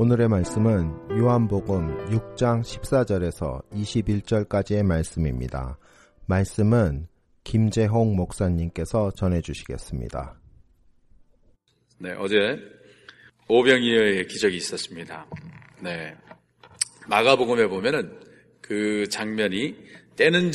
[0.00, 5.76] 오늘의 말씀은 요한복음 6장 14절에서 21절까지의 말씀입니다.
[6.26, 7.08] 말씀은
[7.42, 10.38] 김재홍 목사님께서 전해주시겠습니다.
[11.98, 12.36] 네, 어제
[13.48, 15.26] 오병이어의 기적이 있었습니다.
[15.82, 16.14] 네.
[17.08, 18.20] 마가복음에 보면은
[18.60, 19.74] 그 장면이
[20.14, 20.52] 때는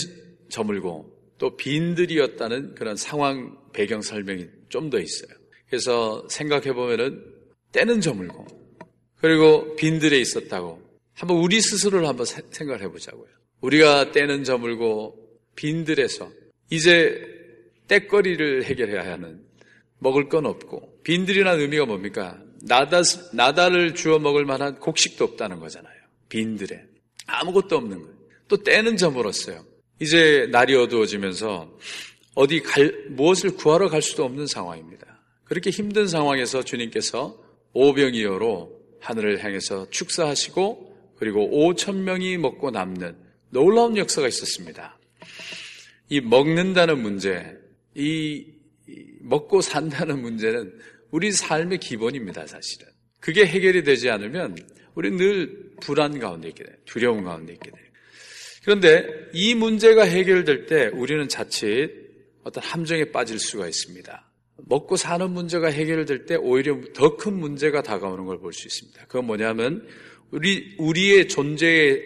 [0.47, 5.37] 저물고 또 빈들이었다는 그런 상황 배경 설명이 좀 더 있어요.
[5.67, 7.21] 그래서 생각해 보면은
[7.73, 8.62] 때는 저물고
[9.23, 10.81] 그리고 빈들에 있었다고
[11.13, 13.29] 한번 우리 스스로를 한번 생각을 해보자고요.
[13.61, 15.15] 우리가 때는 저물고
[15.55, 16.29] 빈들에서
[16.69, 17.25] 이제
[17.87, 19.39] 때거리를 해결해야 하는
[19.99, 22.37] 먹을 건 없고 빈들이라는 의미가 뭡니까?
[22.63, 25.95] 나다, 나다를 주워 먹을 만한 곡식도 없다는 거잖아요.
[26.27, 26.83] 빈들에
[27.25, 28.15] 아무것도 없는 거예요.
[28.49, 29.63] 또 때는 저물었어요.
[30.01, 31.77] 이제 날이 어두워지면서
[32.35, 35.21] 어디 갈, 무엇을 구하러 갈 수도 없는 상황입니다.
[35.45, 43.15] 그렇게 힘든 상황에서 주님께서 오병이어로 하늘을 향해서 축사하시고 그리고 5천 명이 먹고 남는
[43.49, 44.97] 놀라운 역사가 있었습니다.
[46.09, 47.57] 이 먹는다는 문제,
[47.95, 48.45] 이
[49.21, 50.79] 먹고 산다는 문제는
[51.11, 52.87] 우리 삶의 기본입니다, 사실은.
[53.19, 54.57] 그게 해결이 되지 않으면
[54.95, 56.75] 우리 늘 불안 가운데 있게 돼요.
[56.85, 57.83] 두려움 가운데 있게 돼요.
[58.63, 61.91] 그런데 이 문제가 해결될 때 우리는 자칫
[62.43, 64.32] 어떤 함정에 빠질 수가 있습니다.
[64.57, 69.05] 먹고 사는 문제가 해결될 때 오히려 더 큰 문제가 다가오는 걸 볼 수 있습니다.
[69.07, 69.85] 그건 뭐냐면
[70.31, 72.01] 우리 우리의 존재의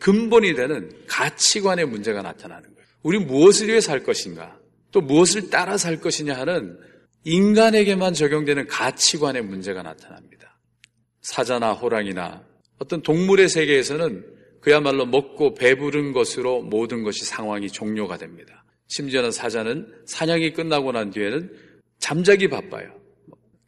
[0.00, 2.88] 근본이 되는 가치관의 문제가 나타나는 거예요.
[3.02, 4.58] 우리 무엇을 위해 살 것인가?
[4.92, 6.78] 또 무엇을 따라 살 것이냐 하는
[7.24, 10.58] 인간에게만 적용되는 가치관의 문제가 나타납니다.
[11.22, 12.44] 사자나 호랑이나
[12.78, 14.24] 어떤 동물의 세계에서는
[14.60, 18.64] 그야말로 먹고 배부른 것으로 모든 것이 상황이 종료가 됩니다.
[18.86, 21.67] 심지어는 사자는 사냥이 끝나고 난 뒤에는
[21.98, 22.98] 잠자기 바빠요.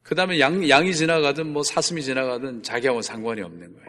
[0.03, 3.89] 그 다음에 양, 양이 지나가든 뭐 사슴이 지나가든 자기하고 상관이 없는 거예요.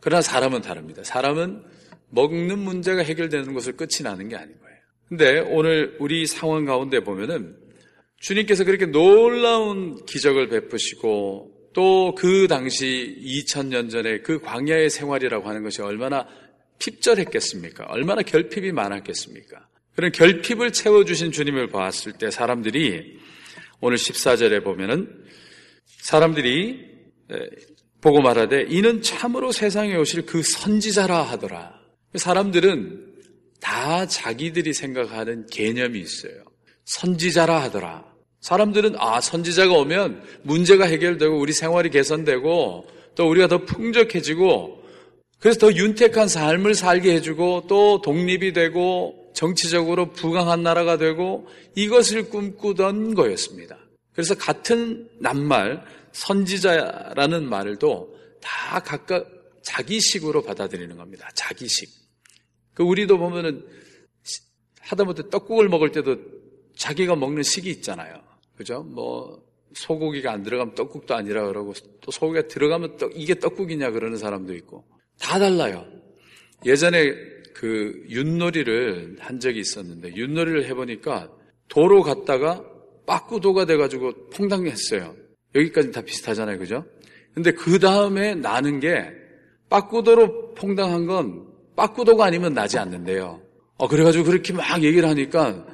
[0.00, 1.02] 그러나 사람은 다릅니다.
[1.04, 1.62] 사람은
[2.10, 4.78] 먹는 문제가 해결되는 것을 끝이 나는 게 아닌 거예요.
[5.08, 7.56] 근데 오늘 우리 상황 가운데 보면은
[8.18, 15.82] 주님께서 그렇게 놀라운 기적을 베푸시고 또 그 당시 2000년 전에 그 광야의 생활이라고 하는 것이
[15.82, 16.26] 얼마나
[16.78, 17.86] 핍절했겠습니까?
[17.88, 19.68] 얼마나 결핍이 많았겠습니까?
[19.94, 23.18] 그런 결핍을 채워주신 주님을 봤을 때 사람들이
[23.80, 25.08] 오늘 14절에 보면은
[25.86, 26.94] 사람들이
[28.00, 31.80] 보고 말하되 이는 참으로 세상에 오실 그 선지자라 하더라.
[32.14, 33.14] 사람들은
[33.60, 36.34] 다 자기들이 생각하는 개념이 있어요.
[36.84, 38.04] 선지자라 하더라.
[38.40, 44.82] 사람들은 아 선지자가 오면 문제가 해결되고 우리 생활이 개선되고 또 우리가 더 풍족해지고
[45.38, 53.14] 그래서 더 윤택한 삶을 살게 해주고 또 독립이 되고 정치적으로 부강한 나라가 되고 이것을 꿈꾸던
[53.14, 53.78] 거였습니다.
[54.12, 59.28] 그래서 같은 낱말 선지자라는 말도 다 각각
[59.62, 61.28] 자기식으로 받아들이는 겁니다.
[61.34, 61.88] 자기식.
[62.74, 63.66] 그 우리도 보면은
[64.80, 66.16] 하다못해 떡국을 먹을 때도
[66.76, 68.22] 자기가 먹는 식이 있잖아요.
[68.56, 68.82] 그죠?
[68.82, 69.42] 뭐
[69.74, 74.84] 소고기가 안 들어가면 떡국도 아니라 그러고 또 소고기가 들어가면 떡, 이게 떡국이냐 그러는 사람도 있고
[75.18, 75.86] 다 달라요.
[76.64, 77.14] 예전에
[77.54, 81.30] 그 윷놀이를 한 적이 있었는데 윷놀이를 해보니까
[81.68, 82.62] 도로 갔다가
[83.06, 85.14] 빠꾸도가 돼가지고 퐁당했어요.
[85.54, 86.84] 여기까지 다 비슷하잖아요, 그죠?
[87.32, 89.06] 근데 그 다음에 나는 게
[89.70, 93.40] 빠꾸도로 퐁당한 건 빠꾸도가 아니면 나지 않는데요.
[93.76, 95.64] 어, 그래가지고 그렇게 막 얘기를 하니까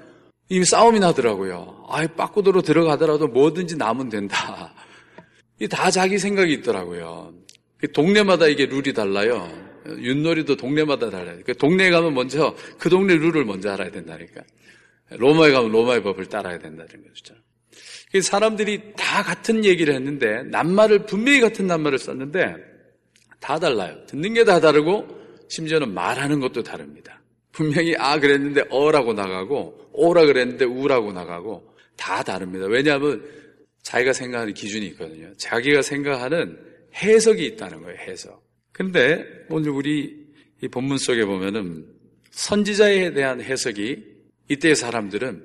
[0.49, 1.87] 이미 싸움이 나더라고요.
[1.89, 4.75] 아예 빠꾸도로 들어가더라도 뭐든지 남으면 된다.
[5.61, 7.35] 이 다 자기 생각이 있더라고요.
[7.93, 9.70] 동네마다 이게 룰이 달라요.
[9.87, 11.39] 윷놀이도 동네마다 달라요.
[11.45, 14.43] 그 동네에 가면 먼저 그 동네 룰을 먼저 알아야 된다니까.
[15.11, 17.35] 로마에 가면 로마의 법을 따라야 된다는 거죠.
[18.23, 22.57] 사람들이 다 같은 얘기를 했는데 낱말을 분명히 같은 낱말을 썼는데
[23.41, 24.05] 다 달라요.
[24.07, 25.07] 듣는 게 다 다르고
[25.49, 27.21] 심지어는 말하는 것도 다릅니다.
[27.53, 32.67] 분명히 아 그랬는데 어라고 나가고 오라 그랬는데 우라고 나가고 다 다릅니다.
[32.67, 33.25] 왜냐하면
[33.83, 35.33] 자기가 생각하는 기준이 있거든요.
[35.37, 36.59] 자기가 생각하는
[36.95, 37.99] 해석이 있다는 거예요.
[37.99, 38.43] 해석.
[38.85, 40.27] 근데 오늘 우리
[40.63, 41.85] 이 본문 속에 보면은
[42.31, 44.03] 선지자에 대한 해석이
[44.49, 45.45] 이때의 사람들은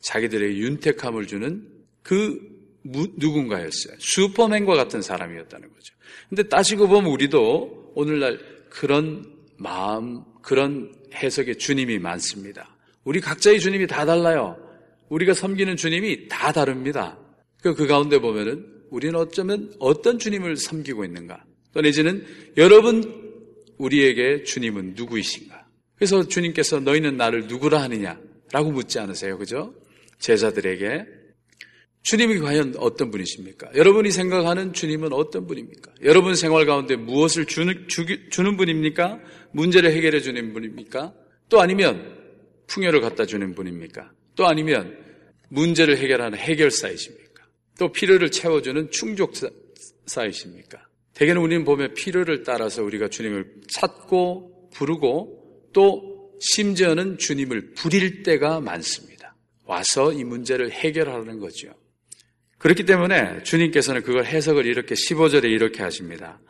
[0.00, 1.68] 자기들의 윤택함을 주는
[2.02, 2.36] 그
[2.82, 3.94] 무- 누군가였어요.
[4.00, 5.94] 슈퍼맨과 같은 사람이었다는 거죠.
[6.28, 8.40] 근데 따지고 보면 우리도 오늘날
[8.70, 9.24] 그런
[9.56, 12.76] 마음, 그런 해석의 주님이 많습니다.
[13.04, 14.56] 우리 각자의 주님이 다 달라요.
[15.10, 17.20] 우리가 섬기는 주님이 다 다릅니다.
[17.62, 21.44] 그, 그 가운데 보면은 우리는 어쩌면 어떤 주님을 섬기고 있는가?
[21.74, 22.24] 또 내지는
[22.56, 23.22] 여러분
[23.78, 25.66] 우리에게 주님은 누구이신가?
[25.96, 28.18] 그래서 주님께서 너희는 나를 누구라 하느냐?
[28.52, 29.36] 라고 묻지 않으세요.
[29.38, 29.74] 그죠?
[30.18, 31.04] 제자들에게
[32.02, 33.70] 주님이 과연 어떤 분이십니까?
[33.74, 35.92] 여러분이 생각하는 주님은 어떤 분입니까?
[36.02, 39.20] 여러분 생활 가운데 무엇을 주는, 주- 주는 분입니까?
[39.52, 41.14] 문제를 해결해 주는 분입니까?
[41.48, 42.14] 또 아니면
[42.66, 44.12] 풍요를 갖다 주는 분입니까?
[44.36, 44.98] 또 아니면
[45.48, 47.44] 문제를 해결하는 해결사이십니까?
[47.78, 50.83] 또 필요를 채워주는 충족사이십니까?
[51.14, 59.36] 대개는 우리는 보면 필요를 따라서 우리가 주님을 찾고 부르고 또 심지어는 주님을 부릴 때가 많습니다.
[59.64, 61.68] 와서 이 문제를 해결하는 거죠.
[62.58, 66.40] 그렇기 때문에 주님께서는 그걸 해석을 이렇게 15절에 이렇게 하십니다.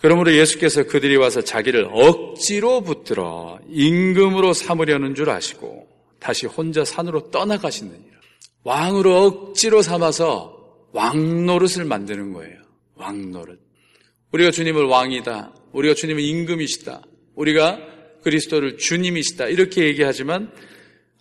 [0.00, 5.88] 그러므로 예수께서 그들이 와서 자기를 억지로 붙들어 임금으로 삼으려는 줄 아시고
[6.20, 8.16] 다시 혼자 산으로 떠나가시느니라.
[8.64, 12.56] 왕으로 억지로 삼아서 왕 노릇을 만드는 거예요.
[12.94, 13.65] 왕 노릇.
[14.32, 15.54] 우리가 주님을 왕이다.
[15.72, 17.02] 우리가 주님을 임금이시다.
[17.34, 17.80] 우리가
[18.22, 19.46] 그리스도를 주님이시다.
[19.48, 20.52] 이렇게 얘기하지만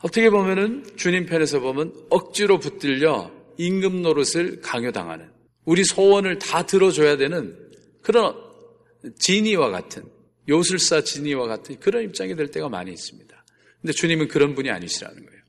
[0.02, 5.30] 어떻게 보면은 주님 편에서 보면 억지로 붙들려 임금 노릇을 강요당하는
[5.66, 7.57] 우리 소원을 다 들어줘야 되는
[8.02, 8.36] 그런
[9.18, 10.04] 지니와 같은
[10.48, 13.46] 요술사 지니와 같은 그런 입장이 될 때가 많이 있습니다.
[13.81, 15.42] 근데 주님은 그런 분이 아니시라는 거예요.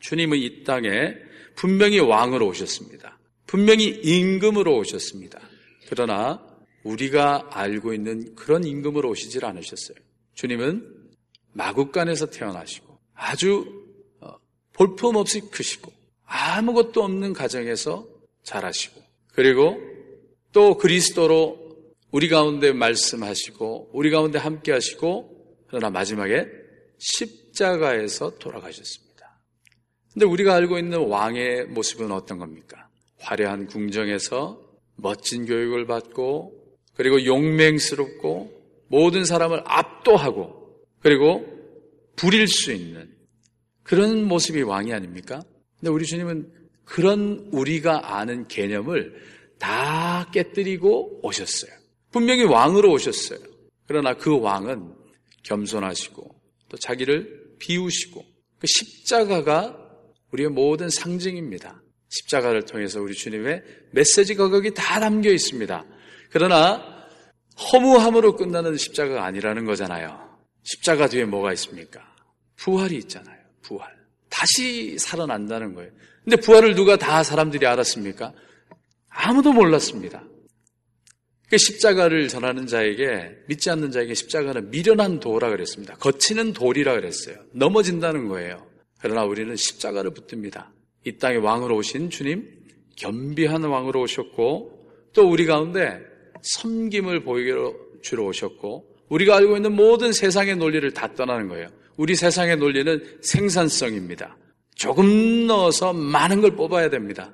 [0.00, 1.14] 주님은 이 땅에
[1.54, 3.18] 분명히 왕으로 오셨습니다.
[3.46, 5.40] 분명히 임금으로 오셨습니다.
[5.88, 6.40] 그러나
[6.84, 9.96] 우리가 알고 있는 그런 임금으로 오시질 않으셨어요.
[10.34, 11.10] 주님은
[11.52, 13.86] 마국간에서 태어나시고 아주
[14.20, 14.36] 어,
[14.72, 15.92] 볼품없이 크시고
[16.24, 18.06] 아무것도 없는 가정에서
[18.42, 19.00] 자라시고
[19.32, 19.78] 그리고
[20.52, 21.64] 또 그리스도로
[22.10, 26.46] 우리 가운데 말씀하시고 우리 가운데 함께 하시고 그러나 마지막에
[26.98, 29.40] 십자가에서 돌아가셨습니다.
[30.12, 32.88] 근데 우리가 알고 있는 왕의 모습은 어떤 겁니까?
[33.18, 34.60] 화려한 궁정에서
[34.96, 36.63] 멋진 교육을 받고
[36.94, 38.52] 그리고 용맹스럽고
[38.88, 41.46] 모든 사람을 압도하고 그리고
[42.16, 43.12] 부릴 수 있는
[43.82, 45.42] 그런 모습이 왕이 아닙니까?
[45.78, 46.50] 근데 우리 주님은
[46.84, 49.20] 그런 우리가 아는 개념을
[49.58, 51.70] 다 깨뜨리고 오셨어요.
[52.10, 53.38] 분명히 왕으로 오셨어요.
[53.86, 54.94] 그러나 그 왕은
[55.42, 56.34] 겸손하시고
[56.68, 58.24] 또 자기를 비우시고
[58.58, 59.78] 그 십자가가
[60.32, 61.82] 우리의 모든 상징입니다.
[62.08, 63.62] 십자가를 통해서 우리 주님의
[63.92, 65.84] 메시지가 거기 다 담겨 있습니다.
[66.34, 66.82] 그러나
[67.72, 70.36] 허무함으로 끝나는 십자가가 아니라는 거잖아요.
[70.64, 72.00] 십자가 뒤에 뭐가 있습니까?
[72.56, 73.38] 부활이 있잖아요.
[73.62, 73.88] 부활.
[74.28, 75.92] 다시 살아난다는 거예요.
[76.24, 78.32] 근데 부활을 누가 다 사람들이 알았습니까?
[79.08, 80.24] 아무도 몰랐습니다.
[81.48, 85.94] 그 십자가를 전하는 자에게 믿지 않는 자에게 십자가는 미련한 도라 그랬습니다.
[85.98, 87.36] 거치는 돌이라 그랬어요.
[87.52, 88.66] 넘어진다는 거예요.
[88.98, 90.72] 그러나 우리는 십자가를 붙듭니다.
[91.06, 92.50] 이 땅에 왕으로 오신 주님,
[92.96, 96.12] 겸비한 왕으로 오셨고 또 우리 가운데
[96.44, 101.68] 섬김을 보이기로 주로 오셨고 우리가 알고 있는 모든 세상의 논리를 다 떠나는 거예요.
[101.96, 104.36] 우리 세상의 논리는 생산성입니다.
[104.74, 107.32] 조금 넣어서 많은 걸 뽑아야 됩니다.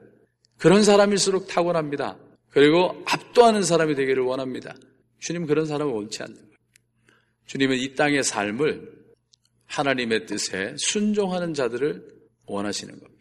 [0.59, 2.19] 그런 사람일수록 타고납니다.
[2.51, 4.75] 그리고 압도하는 사람이 되기를 원합니다.
[5.19, 6.51] 주님 그런 사람을 원치 않는 거예요.
[7.47, 9.01] 주님은 이 땅의 삶을
[9.67, 12.05] 하나님의 뜻에 순종하는 자들을
[12.47, 13.20] 원하시는 겁니다.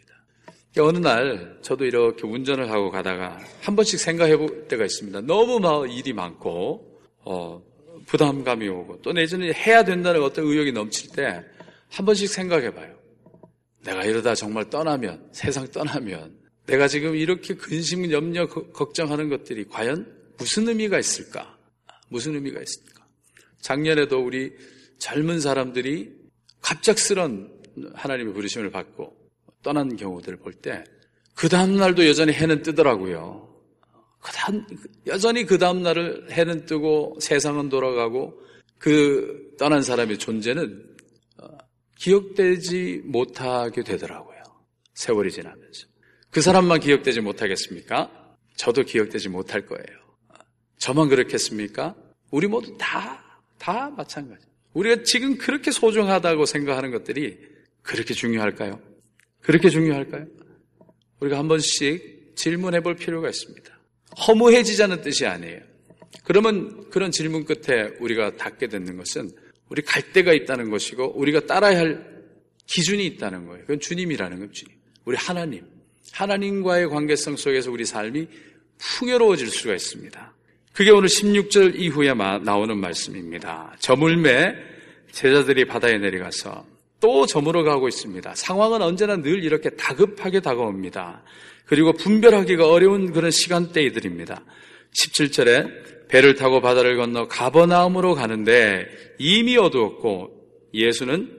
[0.78, 5.22] 어느 날 저도 이렇게 운전을 하고 가다가 한 번씩 생각해 볼 때가 있습니다.
[5.22, 7.62] 너무 막 일이 많고 어,
[8.06, 11.44] 부담감이 오고 또 내지는 해야 된다는 어떤 의욕이 넘칠 때
[11.90, 12.96] 한 번씩 생각해 봐요.
[13.84, 20.06] 내가 이러다 정말 떠나면 세상 떠나면 내가 지금 이렇게 근심, 염려, 걱정하는 것들이 과연
[20.38, 21.58] 무슨 의미가 있을까?
[22.10, 23.06] 무슨 의미가 있을까?
[23.60, 24.54] 작년에도 우리
[25.00, 26.14] 젊은 사람들이
[26.62, 27.52] 갑작스런
[27.94, 29.18] 하나님의 부르심을 받고
[29.64, 30.84] 떠난 경우들을 볼 때
[31.40, 33.48] 그 다음날도 여전히 해는 뜨더라고요.
[34.20, 34.66] 그 다음,
[35.08, 38.38] 여전히 그 다음날을 해는 뜨고 세상은 돌아가고
[38.78, 40.98] 그 떠난 사람의 존재는
[41.42, 41.48] 어,
[41.98, 44.38] 기억되지 못하게 되더라고요.
[44.96, 45.88] 세월이 지나면서.
[46.30, 48.36] 그 사람만 기억되지 못하겠습니까?
[48.58, 49.98] 저도 기억되지 못할 거예요.
[50.78, 51.96] 저만 그렇겠습니까?
[52.32, 53.24] 우리 모두 다,
[53.58, 54.46] 다 마찬가지.
[54.74, 57.40] 우리가 지금 그렇게 소중하다고 생각하는 것들이
[57.82, 58.89] 그렇게 중요할까요?
[59.42, 60.26] 그렇게 중요할까요?
[61.20, 63.80] 우리가 한 번씩 질문해 볼 필요가 있습니다.
[64.28, 65.62] 허무해지자는 뜻이 아니에요.
[66.24, 69.32] 그러면 그런 질문 끝에 우리가 닿게 되는 것은
[69.70, 72.24] 우리 갈 데가 있다는 것이고 우리가 따라야 할
[72.66, 73.62] 기준이 있다는 거예요.
[73.62, 74.76] 그건 주님이라는 거예요, 주님.
[75.06, 75.66] 우리 하나님.
[76.12, 78.28] 하나님과의 관계성 속에서 우리 삶이
[78.78, 80.36] 풍요로워질 수가 있습니다.
[80.74, 83.76] 그게 오늘 16절 이후에 나오는 말씀입니다.
[83.80, 84.56] 저물매
[85.12, 86.66] 제자들이 바다에 내려가서
[87.00, 88.36] 또 저물어 가고 있습니다.
[88.36, 91.24] 상황은 언제나 늘 이렇게 다급하게 다가옵니다.
[91.66, 94.44] 그리고 분별하기가 어려운 그런 시간대이들입니다.
[94.92, 98.88] 17절에 배를 타고 바다를 건너 가버나움으로 가는데
[99.20, 100.32] 이미 어두웠고
[100.74, 101.32] 예수는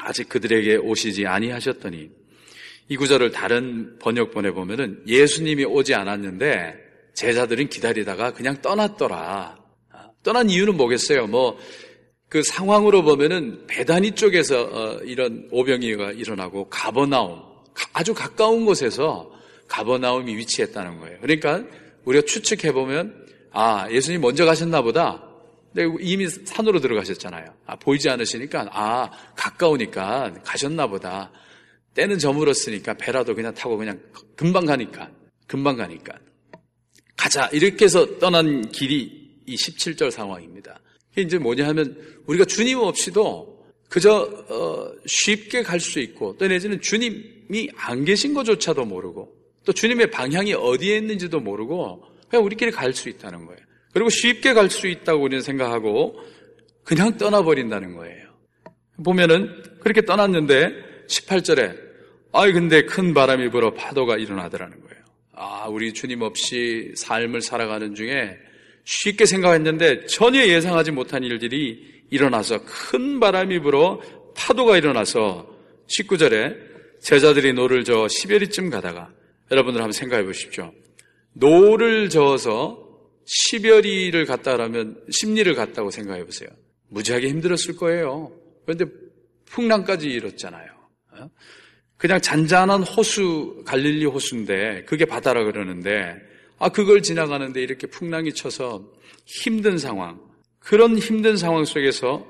[0.00, 2.10] 아직 그들에게 오시지 아니하셨더니
[2.88, 6.74] 이 구절을 다른 번역본에 보면은 예수님이 오지 않았는데
[7.14, 9.58] 제자들은 기다리다가 그냥 떠났더라.
[10.22, 11.28] 떠난 이유는 뭐겠어요?
[11.28, 11.58] 뭐
[12.30, 17.42] 그 상황으로 보면은 배단위 쪽에서 어, 이런 오병이가 일어나고 가버나움
[17.92, 19.32] 아주 가까운 곳에서
[19.66, 21.18] 가버나움이 위치했다는 거예요.
[21.20, 21.64] 그러니까
[22.04, 25.26] 우리가 추측해 보면 아 예수님 먼저 가셨나 보다.
[26.00, 27.52] 이미 산으로 들어가셨잖아요.
[27.66, 31.32] 아, 보이지 않으시니까 아 가까우니까 가셨나 보다.
[31.94, 34.00] 때는 저물었으니까 배라도 그냥 타고 그냥
[34.36, 35.10] 금방 가니까
[35.48, 36.16] 금방 가니까
[37.16, 40.80] 가자 이렇게 해서 떠난 길이 이 17절 상황입니다.
[41.12, 46.80] 이게 이제 뭐냐 하면 우리가 주님 없이도 그저 어, 쉽게 갈 수 있고 또 내지는
[46.80, 53.08] 주님이 안 계신 것조차도 모르고 또 주님의 방향이 어디에 있는지도 모르고 그냥 우리끼리 갈 수
[53.08, 53.60] 있다는 거예요.
[53.92, 56.16] 그리고 쉽게 갈 수 있다고 우리는 생각하고
[56.84, 58.30] 그냥 떠나버린다는 거예요.
[59.04, 60.72] 보면은 그렇게 떠났는데
[61.08, 61.76] 18절에
[62.32, 65.04] 아이 근데 큰 바람이 불어 파도가 일어나더라는 거예요.
[65.32, 68.36] 아, 우리 주님 없이 삶을 살아가는 중에
[68.84, 74.00] 쉽게 생각했는데 전혀 예상하지 못한 일들이 일어나서 큰 바람이 불어
[74.34, 75.48] 파도가 일어나서
[75.86, 76.56] 19절에
[77.00, 79.10] 제자들이 노를 저어 10여리쯤 가다가
[79.50, 80.72] 여러분들 한번 생각해 보십시오.
[81.32, 82.86] 노를 저어서
[83.52, 86.48] 10여리를 갔다 그러면 십리를 갔다고 생각해 보세요.
[86.88, 88.32] 무지하게 힘들었을 거예요.
[88.64, 88.86] 그런데
[89.46, 90.66] 풍랑까지 일었잖아요.
[91.12, 91.30] 어?
[91.96, 96.16] 그냥 잔잔한 호수, 갈릴리 호수인데 그게 바다라 그러는데
[96.60, 98.84] 아, 그걸 지나가는데 이렇게 풍랑이 쳐서
[99.24, 100.20] 힘든 상황,
[100.58, 102.26] 그런 힘든 상황 속에서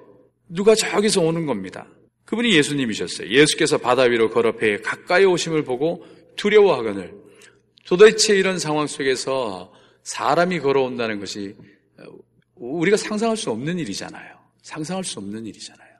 [0.48, 1.88] 누가 저기서 오는 겁니다.
[2.24, 3.28] 그분이 예수님이셨어요.
[3.28, 6.06] 예수께서 바다 위로 걸어 배에 가까이 오심을 보고
[6.36, 7.12] 두려워하거늘
[7.84, 9.72] 도대체 이런 상황 속에서
[10.04, 11.56] 사람이 걸어온다는 것이
[12.54, 14.38] 우리가 상상할 수 없는 일이잖아요.
[14.62, 15.90] 상상할 수 없는 일이잖아요.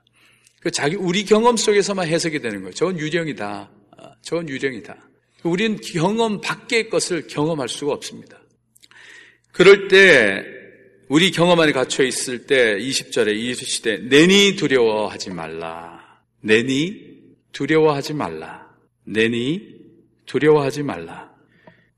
[0.61, 2.73] 그 자기 우리 경험 속에서만 해석이 되는 거예요.
[2.73, 3.71] 저건 유령이다.
[3.97, 5.10] 아, 저건 유령이다.
[5.43, 8.39] 우리는 경험 밖의 것을 경험할 수가 없습니다.
[9.51, 10.43] 그럴 때
[11.09, 16.21] 우리 경험 안에 갇혀 있을 때 20절에 이 시대 내니 두려워하지 말라.
[16.41, 17.19] 내니
[17.51, 18.73] 두려워하지 말라.
[19.03, 19.75] 내니
[20.25, 21.33] 두려워하지 말라.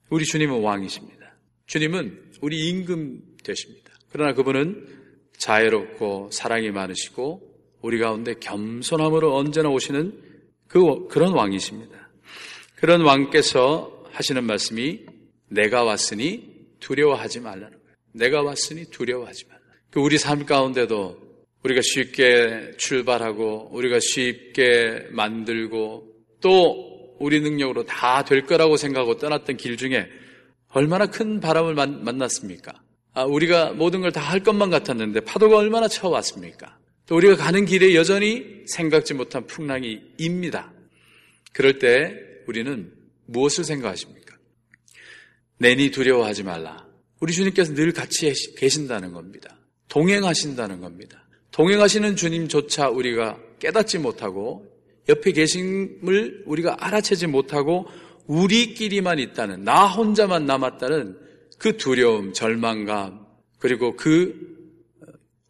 [0.09, 1.35] 우리 주님은 왕이십니다.
[1.67, 3.91] 주님은 우리 임금 되십니다.
[4.09, 4.87] 그러나 그분은
[5.37, 7.41] 자애롭고 사랑이 많으시고
[7.81, 10.19] 우리 가운데 겸손함으로 언제나 오시는
[10.67, 12.02] 그 그런 왕이십니다.
[12.83, 15.05] 그런 왕께서 하시는 말씀이
[15.47, 16.49] 내가 왔으니
[16.81, 17.95] 두려워하지 말라는 거예요.
[18.11, 19.61] 내가 왔으니 두려워하지 말라.
[19.89, 21.17] 그 우리 삶 가운데도
[21.63, 26.09] 우리가 쉽게 출발하고 우리가 쉽게 만들고
[26.41, 30.09] 또 우리 능력으로 다 될 거라고 생각하고 떠났던 길 중에
[30.67, 32.73] 얼마나 큰 바람을 만났습니까?
[33.13, 36.77] 아, 우리가 모든 걸 다 할 것만 같았는데 파도가 얼마나 쳐왔습니까?
[37.05, 40.73] 또 우리가 가는 길에 여전히 생각지 못한 풍랑이 입니다.
[41.53, 42.91] 그럴 때 우리는
[43.25, 44.37] 무엇을 생각하십니까?
[45.57, 46.87] 내니 두려워하지 말라.
[47.19, 49.57] 우리 주님께서 늘 같이 계신다는 겁니다.
[49.87, 51.23] 동행하신다는 겁니다.
[51.51, 54.65] 동행하시는 주님조차 우리가 깨닫지 못하고
[55.07, 57.87] 옆에 계심을 우리가 알아채지 못하고
[58.27, 61.17] 우리끼리만 있다는 나 혼자만 남았다는
[61.59, 63.25] 그 두려움, 절망감
[63.59, 64.53] 그리고 그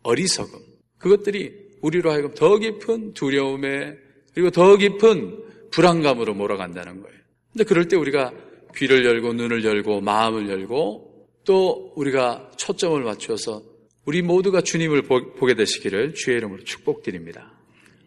[0.03, 0.59] 어리석음
[0.97, 3.95] 그것들이 우리로 하여금 더 깊은 두려움에
[4.33, 5.43] 그리고 더 깊은
[5.73, 7.17] 불안감으로 몰아간다는 거예요.
[7.51, 8.31] 근데 그럴 때 우리가
[8.75, 13.63] 귀를 열고 눈을 열고 마음을 열고 또 우리가 초점을 맞추어서
[14.05, 17.53] 우리 모두가 주님을 보게 되시기를 주의 이름으로 축복드립니다.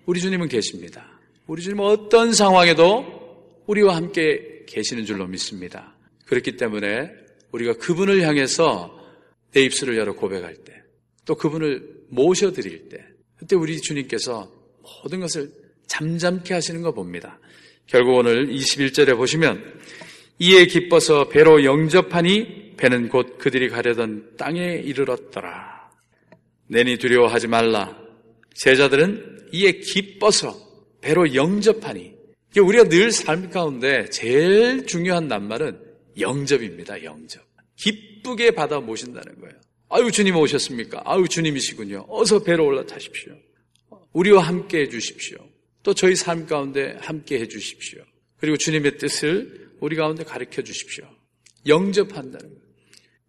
[0.06, 1.08] 우리 주님은 계십니다.
[1.46, 5.96] 우리 주님은 어떤 상황에도 우리와 함께 계시는 줄로 믿습니다.
[6.26, 7.10] 그렇기 때문에
[7.52, 8.96] 우리가 그분을 향해서
[9.52, 10.82] 내 입술을 열어 고백할 때,
[11.24, 13.04] 또 그분을 모셔드릴 때,
[13.36, 14.52] 그때 우리 주님께서
[15.02, 15.50] 모든 것을
[15.86, 17.38] 잠잠케 하시는 거 봅니다.
[17.86, 19.80] 결국 오늘 21절에 보시면
[20.38, 25.90] 이에 기뻐서 배로 영접하니 배는 곧 그들이 가려던 땅에 이르렀더라.
[26.68, 27.96] 내니 두려워하지 말라.
[28.54, 30.54] 제자들은 이에 기뻐서
[31.00, 32.14] 배로 영접하니
[32.58, 35.78] 우리가 늘 삶 가운데 제일 중요한 낱말은
[36.18, 37.02] 영접입니다.
[37.04, 37.42] 영접.
[37.76, 39.54] 기쁘게 받아 모신다는 거예요.
[39.88, 41.02] 아유 주님 오셨습니까?
[41.04, 42.06] 아유 주님이시군요.
[42.08, 43.34] 어서 배로 올라타십시오.
[44.12, 45.38] 우리와 함께 해 주십시오.
[45.86, 48.02] 또 저희 삶 가운데 함께 해 주십시오.
[48.38, 51.08] 그리고 주님의 뜻을 우리 가운데 가르쳐 주십시오.
[51.64, 52.60] 영접한다는 것.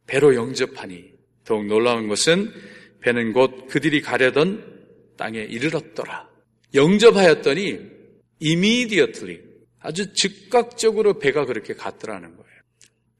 [0.07, 1.05] 배로 영접하니
[1.45, 2.51] 더욱 놀라운 것은
[3.01, 4.87] 배는 곧 그들이 가려던
[5.17, 6.27] 땅에 이르렀더라.
[6.73, 7.79] 영접하였더니
[8.41, 9.39] immediately
[9.77, 12.61] 아주 즉각적으로 배가 그렇게 갔더라는 거예요.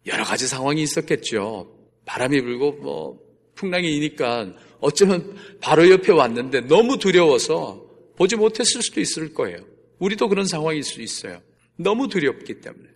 [0.08, 1.77] 여러 가지 상황이 있었겠죠.
[2.06, 3.20] 바람이 불고 뭐
[3.53, 7.87] 풍랑이 이니까 어쩌면 바로 옆에 왔는데 너무 두려워서
[8.18, 9.60] 보지 못했을 수도 있을 거예요.
[10.00, 11.42] 우리도 그런 상황일 수 있어요.
[11.76, 12.90] 너무 두렵기 때문에.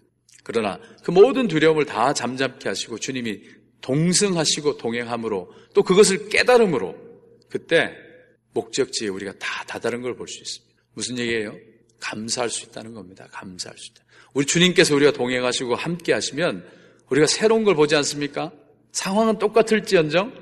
[0.43, 3.41] 그러나 그 모든 두려움을 다 잠잠케 하시고 주님이
[3.81, 6.95] 동승하시고 동행함으로 또 그것을 깨달음으로
[7.49, 7.93] 그때
[8.53, 10.75] 목적지에 우리가 다 다다른 걸 볼 수 있습니다.
[10.93, 11.55] 무슨 얘기예요?
[11.99, 13.27] 감사할 수 있다는 겁니다.
[13.31, 14.03] 감사할 수 있다.
[14.33, 16.65] 우리 주님께서 우리가 동행하시고 함께 하시면
[17.09, 18.51] 우리가 새로운 걸 보지 않습니까?
[18.91, 20.33] 상황은 똑같을지언정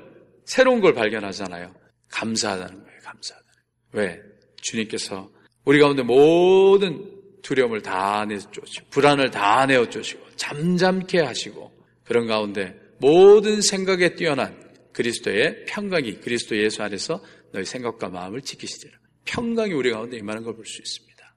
[0.44, 1.74] 새로운 걸 발견하잖아요.
[2.08, 3.00] 감사하다는 거예요.
[3.04, 3.46] 감사하다.
[3.92, 4.20] 왜?
[4.60, 5.30] 주님께서
[5.64, 11.72] 우리 가운데 모든 두려움을 다 내쫓으시고 불안을 다 내어쫓으시고 잠잠케 하시고
[12.04, 14.58] 그런 가운데 모든 생각에 뛰어난
[14.92, 18.98] 그리스도의 평강이 그리스도 예수 안에서 너희 생각과 마음을 지키시리라.
[19.24, 21.34] 평강이 우리 가운데 임하는 걸 볼 수 있습니다.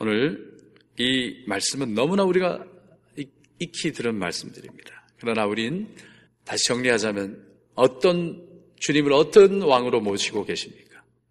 [0.00, 0.56] 오늘
[0.98, 2.64] 이 말씀은 너무나 우리가
[3.58, 5.08] 익히 들은 말씀들입니다.
[5.18, 5.88] 그러나 우린
[6.44, 8.46] 다시 정리하자면 어떤
[8.78, 10.87] 주님을 어떤 왕으로 모시고 계십니까?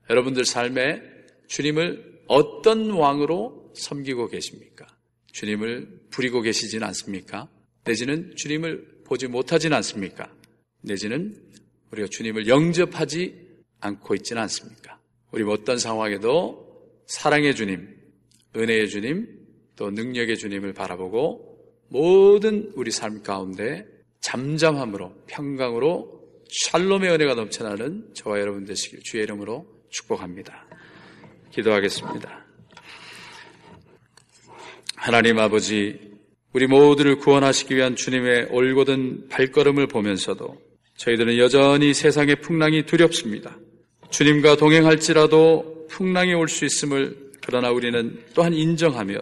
[0.10, 1.02] 여러분들 삶에
[1.48, 4.88] 주님을 어떤 왕으로 섬기고 계십니까?
[5.32, 7.50] 주님을 부리고 계시진 않습니까?
[7.84, 10.34] 내지는 주님을 보지 못하진 않습니까?
[10.82, 11.36] 내지는
[11.92, 13.48] 우리가 주님을 영접하지
[13.80, 15.00] 않고 있지는 않습니까?
[15.32, 16.66] 우리 어떤 상황에도
[17.06, 17.96] 사랑의 주님,
[18.56, 19.28] 은혜의 주님,
[19.76, 21.48] 또 능력의 주님을 바라보고
[21.90, 23.86] 모든 우리 삶 가운데
[24.22, 26.18] 잠잠함으로 평강으로
[26.50, 30.66] 샬롬의 은혜가 넘쳐나는 저와 여러분 되시길 주의 이름으로 축복합니다.
[31.52, 32.46] 기도하겠습니다.
[34.96, 36.00] 하나님 아버지,
[36.54, 40.58] 우리 모두를 구원하시기 위한 주님의 올곧은 발걸음을 보면서도
[40.98, 43.58] 저희들은 여전히 세상의 풍랑이 두렵습니다.
[44.10, 49.16] 주님과 동행할지라도 풍랑이 올 수 있음을 그러나 우리는 또한 인정하며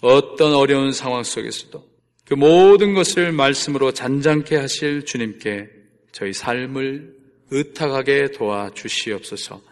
[0.00, 1.84] 어떤 어려운 상황 속에서도
[2.24, 5.68] 그 모든 것을 말씀으로 잔잔케 하실 주님께
[6.10, 7.14] 저희 삶을
[7.50, 9.62] 의탁하게 도와주시옵소서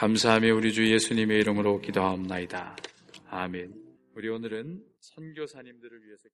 [0.00, 2.74] 감사하며 우리 주 예수님의 이름으로 기도하옵나이다.
[3.28, 3.74] 아멘.
[4.14, 6.26] 우리 오늘은 선교사님들을 위해서